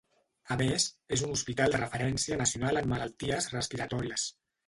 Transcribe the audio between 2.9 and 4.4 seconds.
malalties respiratòries.